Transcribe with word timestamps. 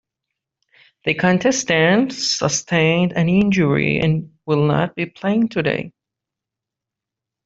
The 1.05 1.13
contestant 1.13 2.11
sustained 2.11 3.11
an 3.13 3.29
injury 3.29 3.99
and 3.99 4.33
will 4.47 4.65
not 4.65 4.95
be 4.95 5.05
playing 5.05 5.49
today. 5.49 5.91